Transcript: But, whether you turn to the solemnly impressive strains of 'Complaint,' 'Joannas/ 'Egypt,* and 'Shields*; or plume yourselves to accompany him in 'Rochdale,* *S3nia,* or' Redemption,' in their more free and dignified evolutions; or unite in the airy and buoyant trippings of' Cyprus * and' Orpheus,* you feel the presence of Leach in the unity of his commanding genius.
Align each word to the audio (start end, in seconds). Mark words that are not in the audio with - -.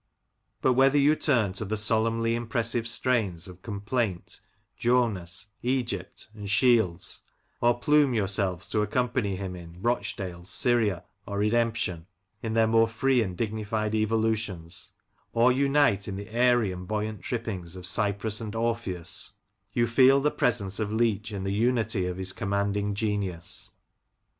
But, 0.63 0.73
whether 0.73 0.97
you 0.97 1.15
turn 1.15 1.53
to 1.53 1.63
the 1.63 1.77
solemnly 1.77 2.33
impressive 2.33 2.87
strains 2.87 3.47
of 3.47 3.61
'Complaint,' 3.61 4.41
'Joannas/ 4.79 5.45
'Egypt,* 5.61 6.27
and 6.33 6.49
'Shields*; 6.49 7.21
or 7.61 7.77
plume 7.77 8.15
yourselves 8.15 8.65
to 8.69 8.81
accompany 8.81 9.35
him 9.35 9.55
in 9.55 9.79
'Rochdale,* 9.79 10.39
*S3nia,* 10.39 11.03
or' 11.27 11.37
Redemption,' 11.37 12.07
in 12.41 12.55
their 12.55 12.65
more 12.65 12.87
free 12.87 13.21
and 13.21 13.37
dignified 13.37 13.93
evolutions; 13.93 14.91
or 15.33 15.51
unite 15.51 16.07
in 16.07 16.15
the 16.15 16.29
airy 16.31 16.71
and 16.71 16.87
buoyant 16.87 17.21
trippings 17.21 17.75
of' 17.75 17.85
Cyprus 17.99 18.41
* 18.41 18.41
and' 18.41 18.55
Orpheus,* 18.55 19.33
you 19.71 19.85
feel 19.85 20.19
the 20.19 20.31
presence 20.31 20.79
of 20.79 20.91
Leach 20.91 21.31
in 21.31 21.43
the 21.43 21.53
unity 21.53 22.07
of 22.07 22.17
his 22.17 22.33
commanding 22.33 22.95
genius. 22.95 23.73